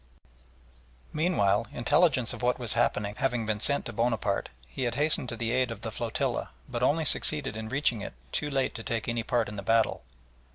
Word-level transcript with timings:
Meanwhile, 1.13 1.67
intelligence 1.71 2.33
of 2.33 2.41
what 2.41 2.57
was 2.57 2.73
happening 2.73 3.13
having 3.17 3.45
been 3.45 3.59
sent 3.59 3.85
to 3.85 3.93
Bonaparte, 3.93 4.49
he 4.67 4.85
had 4.85 4.95
hastened 4.95 5.29
to 5.29 5.35
the 5.37 5.51
aid 5.51 5.69
of 5.69 5.81
the 5.81 5.91
flotilla, 5.91 6.49
but 6.67 6.81
only 6.81 7.05
succeeded 7.05 7.55
in 7.55 7.69
reaching 7.69 8.01
it 8.01 8.13
too 8.31 8.49
late 8.49 8.73
to 8.73 8.81
take 8.81 9.07
any 9.07 9.21
part 9.21 9.47
in 9.47 9.57
the 9.57 9.61
battle. 9.61 10.01